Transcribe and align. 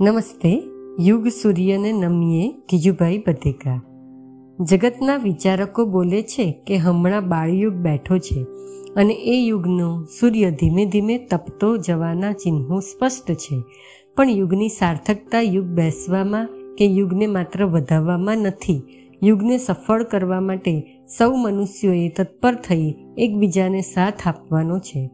નમસ્તે, 0.00 0.62
યુગ 1.00 1.28
સૂર્યને 1.28 1.92
નમીએ 1.92 2.52
કિજુભાઈ 2.68 3.18
બધેકા 3.18 3.82
જગતના 4.60 5.16
વિચારકો 5.16 5.84
બોલે 5.84 6.22
છે 6.22 6.62
કે 6.66 6.76
હમણાં 6.76 7.28
બાળયુગ 7.28 7.74
બેઠો 7.74 8.18
છે 8.18 8.42
અને 8.96 9.14
એ 9.14 9.46
યુગનો 9.46 10.04
સૂર્ય 10.20 10.50
ધીમે 10.50 10.86
ધીમે 10.86 11.18
તપતો 11.18 11.76
જવાના 11.76 12.32
ચિહ્નો 12.32 12.80
સ્પષ્ટ 12.80 13.32
છે. 13.32 13.62
પણ 14.16 14.30
યુગની 14.30 14.68
સાર્થકતા 14.68 15.40
યુગ 15.40 15.64
બેસવામાં 15.64 16.48
કે 16.78 16.86
યુગને 16.86 17.26
માત્ર 17.26 17.64
વધાવવામાં 17.64 18.38
નથી, 18.38 18.82
યુગને 19.22 19.58
સફળ 19.58 20.02
કરવા 20.02 20.40
માટે 20.40 21.04
સૌ 21.18 21.34
મનુષ્યોએ 21.34 22.08
તત્પર 22.08 22.54
થઈ 22.54 22.94
એકબીજાને 23.18 23.80
સાથ 23.80 24.28
આપવાનો 24.28 24.78
છે. 24.78 25.10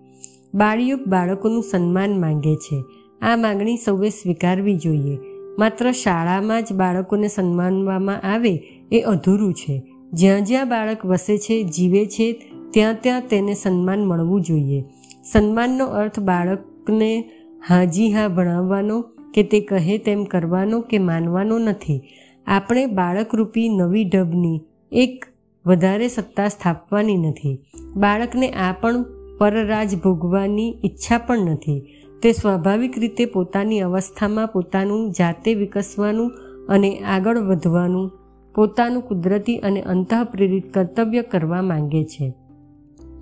બાળયુગ 0.54 1.00
બાળકોનું 1.06 1.62
સન્માન 1.62 2.20
માંગે 2.20 2.56
છે. 2.56 2.84
આ 3.22 3.36
માગણી 3.36 3.76
સૌએ 3.76 4.08
સ્વીકારવી 4.08 4.76
જોઈએ. 4.76 5.18
માત્ર 5.58 5.92
શાળામાં 5.92 6.64
જ 6.64 6.72
બાળકોને 6.72 7.28
સન્માનવામાં 7.28 8.20
આવે 8.22 8.54
એ 8.92 9.00
અધૂરું 9.00 9.54
છે. 9.54 9.82
જ્યાં 10.12 10.44
જ્યાં 10.44 10.68
બાળક 10.68 11.06
વસે 11.06 11.38
છે, 11.38 11.62
જીવે 11.62 12.06
છે, 12.06 12.32
ત્યાં 12.70 12.96
ત્યાં 13.00 13.22
તેને 13.30 13.54
સન્માન 13.54 14.04
મળવું 14.04 14.40
જોઈએ. 14.40 14.84
સન્માનનો 15.32 15.86
અર્થ 15.86 16.20
બાળકને 16.20 17.30
હાજી 17.68 18.12
હા 18.12 18.28
ભણાવવાનો 18.28 19.04
કે 19.34 19.42
તે 19.42 19.60
કહે 19.60 19.98
તેમ 19.98 20.24
કરવાનો 20.24 20.80
કે 20.80 20.98
માનવાનો 20.98 21.58
નથી. 21.58 22.02
આપણે 22.46 22.86
બાળકરૂપી 22.86 23.68
નવી 23.68 24.04
ઢબની 24.04 24.60
એક 24.92 25.26
વધારે 25.66 26.08
સત્તા 26.08 26.48
સ્થાપવાની 26.48 27.16
નથી. 27.16 27.58
બાળકને 27.96 28.48
આ 28.48 28.72
પણ 28.80 29.04
પરરાજ 29.38 29.96
ભોગવાની 29.96 30.74
ઈચ્છા 30.84 31.18
પણ 31.18 31.38
નથી. 31.38 31.99
તે 32.22 32.32
સ્વાભાવિક 32.32 32.98
રીતે 32.98 33.24
પોતાની 33.24 33.80
અવસ્થામાં 33.80 34.46
પોતાનું 34.46 35.10
જાતે 35.10 35.54
વિકસવાનું 35.54 36.30
અને 36.68 36.98
આગળ 36.98 37.38
વધવાનું, 37.38 38.10
પોતાનું 38.54 39.02
કુદરતી 39.02 39.56
અને 39.56 39.82
અંતઃપ્રેરિત 39.82 40.74
કર્તવ્ય 40.74 41.22
કરવા 41.22 41.62
માંગે 41.62 42.04
છે. 42.04 42.34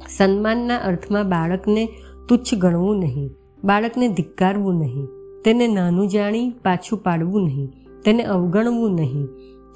સન્માનના 0.08 0.76
અર્થમાં 0.76 1.28
બાળકને 1.28 1.88
તુચ્છ 2.28 2.54
ગણવું 2.54 2.98
નહીં, 2.98 3.30
બાળકને 3.64 4.08
ધિક્કારવું 4.08 4.74
નહીં, 4.74 5.08
તેને 5.44 5.66
નાનું 5.66 6.08
જાણી 6.08 6.50
પાછું 6.50 6.98
પાડવું 6.98 7.44
નહીં, 7.44 7.72
તેને 8.04 8.22
અવગણવું 8.22 8.94
નહીં, 8.94 9.26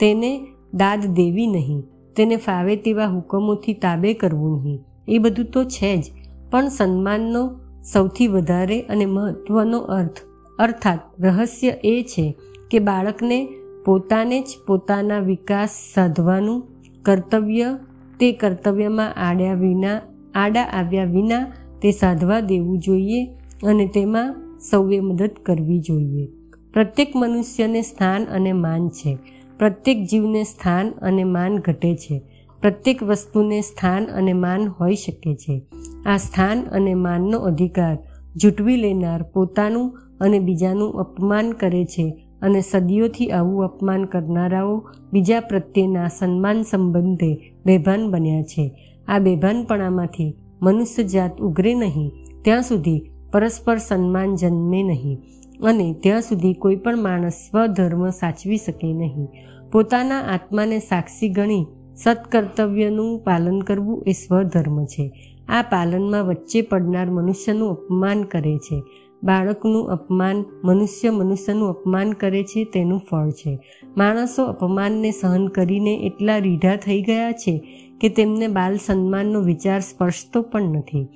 તેને 0.01 0.47
દાદ 0.75 1.01
દેવી 1.07 1.47
નહીં, 1.47 1.83
તેને 2.17 2.37
ફાવે 2.37 2.77
તેવા 2.77 3.07
હુકમોથી 3.07 3.75
તાબે 3.75 4.15
કરવું 4.15 4.63
નહીં, 4.63 4.81
એ 5.09 5.19
બધું 5.19 5.45
તો 5.45 5.65
છે 5.65 5.97
જ, 5.97 6.05
પણ 6.51 6.69
સન્માનનો 6.69 7.51
સૌથી 7.83 8.27
વધારે 8.29 8.83
અને 8.83 9.07
મહત્વનો 9.07 9.79
અર્થ. 9.79 10.21
અર્થાત, 10.59 11.01
રહસ્ય 11.21 11.69
એ 11.85 12.05
છે 12.09 12.39
કે 12.71 12.79
બાળકને 12.79 13.49
પોતાને 13.85 14.41
જ 14.41 14.45
પોતાના 14.67 15.19
વિકાસ 15.19 15.69
સાધવાનું 15.95 16.69
કર્તવ્ય, 17.03 17.79
તે 18.21 18.33
કર્તવ્યમાં 18.33 19.15
આડ્યા 19.15 19.55
વિના, 19.55 20.01
આડા 20.35 20.63
આવ્યા 20.63 21.05
વિના 21.05 21.47
તે 21.83 21.91
સાધવા 21.91 22.41
દેવું 22.41 22.79
જોઈએ 22.79 23.25
અને 23.65 23.87
તેમાં 23.87 24.37
સૌએ 24.71 25.01
મદદ 25.01 25.31
કરવી 25.43 25.81
જોઈએ. 25.81 26.29
પ્રત્યેક 26.73 27.13
મનુષ્યને 27.17 27.83
સ્થાન 27.83 28.25
અને 28.25 28.53
માન 28.53 28.89
છે. 28.89 29.19
પ્રત્યેક 29.59 30.07
જીવને 30.11 30.43
સ્થાન 30.43 30.91
અને 30.91 31.25
માન 31.25 31.57
ઘટે 31.57 31.97
છે. 31.97 32.23
પ્રત્યેક 32.61 33.03
વસ્તુને 33.03 33.61
સ્થાન 33.61 34.07
અને 34.07 34.33
માન 34.33 34.69
હોઈ 34.69 34.95
શકે 34.95 35.35
છે. 35.35 35.63
આ 36.07 36.17
સ્થાન 36.17 36.65
અને 36.65 36.95
માનનો 36.95 37.39
અધિકાર 37.39 37.99
જૂટવી 38.37 38.77
લેનાર 38.77 39.23
પોતાનું 39.23 39.99
અને 40.21 40.39
બીજાનું 40.39 40.93
અપમાન 40.93 41.53
કરે 41.53 41.85
છે 41.85 42.29
અને 42.43 42.61
સદીઓથી 42.61 43.31
આવું 43.31 43.65
અપમાન 43.65 44.05
કરનારાઓ 44.05 44.85
બીજા 45.13 45.41
પ્રત્યેના 45.41 46.09
સન્માન 46.09 46.63
સંબંધે 46.63 47.53
બેભાન 47.67 48.11
બન્યા 48.11 48.43
છે. 48.43 48.73
આ 49.09 49.19
બેભાનપણામાંથી 49.19 50.37
મનુષ્ય 50.63 51.03
જાત 51.03 51.41
ઉઘરે 51.41 51.75
નહીં, 51.75 52.13
ત્યાં 52.45 52.63
સુધી 52.63 53.11
પરસ્પર 53.33 53.77
સન્માન 53.77 54.37
જન્મે 54.37 54.83
નહીં 54.83 55.19
અને 55.63 55.95
ત્યાં 56.03 56.21
સુધી 56.21 56.55
કોઈ 56.55 56.77
પણ 56.77 57.03
માણસ 57.03 57.33
સ્વધર્મ 57.33 58.11
સાચવી 58.11 58.57
શકે 58.57 58.93
નહીં. 58.93 59.29
પોતાના 59.73 60.21
આત્માને 60.21 60.79
સાક્ષી 60.79 61.29
ગણી 61.29 61.67
સત્કર્તવ્યનું 61.97 63.21
પાલન 63.21 63.61
કરવું 63.61 64.05
એ 64.07 64.13
સ્વધર્મ 64.13 64.85
છે. 64.85 65.32
આ 65.53 65.63
પાલનમાં 65.63 66.25
વચ્ચે 66.25 66.63
પડનાર 66.63 67.11
મનુષ્યનું 67.11 67.71
અપમાન 67.71 68.23
કરે 68.23 68.59
છે. 68.59 68.83
બાળકનું 69.23 69.91
અપમાન, 69.91 70.45
મનુષ્ય 70.65 71.11
મનુષ્યનું 71.11 71.69
અપમાન 71.69 72.13
કરે 72.13 72.43
છે 72.43 72.65
તેનું 72.65 73.01
ફળ 73.11 73.31
છે. 73.31 73.59
માણસો 73.97 74.45
અપમાનને 74.45 75.11
સહન 75.11 75.47
કરીને 75.47 75.95
એટલા 75.95 76.39
રીઢા 76.39 76.77
થઈ 76.77 77.03
ગયા 77.03 77.33
છે 77.33 77.63
કે 78.01 78.09
તેમને 78.09 78.49
બાલ 78.49 78.77
સન્માનનો 78.77 79.41
વિચાર 79.41 79.81
સ્પર્શતો 79.81 80.43
પણ 80.43 80.63
નથી. 80.63 81.07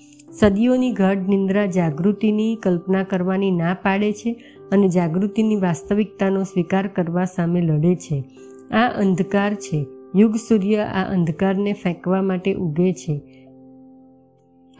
સદીઓની 0.40 0.92
ગઢ 0.92 1.28
નિંદ્રા 1.28 1.66
જાગૃતિની 1.66 2.56
કલ્પના 2.56 3.02
કરવાની 3.02 3.50
ના 3.50 3.74
પાડે 3.74 4.12
છે 4.12 4.32
અને 4.72 4.88
જાગૃતિની 4.88 5.56
વાસ્તવિકતાનો 5.56 6.42
સ્વીકાર 6.42 6.86
કરવા 6.86 7.24
સામે 7.24 7.60
લડે 7.60 7.96
છે. 7.96 8.24
આ 8.72 8.88
અંધકાર 8.88 9.54
છે. 9.54 9.86
યુગ 10.16 10.36
સૂર્ય 10.36 10.76
આ 10.76 11.12
અંધકારને 11.12 11.72
ફેંકવા 11.72 12.22
માટે 12.22 12.54
ઉગે 12.54 12.92
છે. 12.92 13.20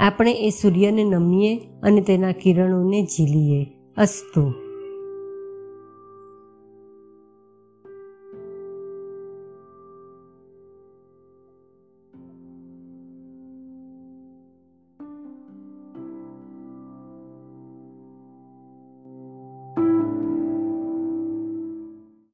આપણે 0.01 0.33
એ 0.33 0.51
સૂર્યને 0.51 1.05
નમીએ 1.05 1.61
અને 1.83 2.01
તેના 2.01 2.33
કિરણોને 2.33 3.03
ઝીલીએ. 3.03 3.67
અસ્તુ. 3.97 4.66